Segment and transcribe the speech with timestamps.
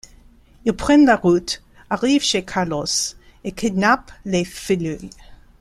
[0.65, 2.85] Ils prennent la route, arrivent chez Carlos
[3.43, 4.97] et kidnappent le filleul.